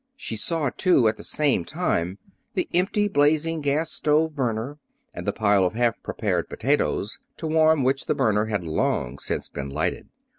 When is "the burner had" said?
8.07-8.63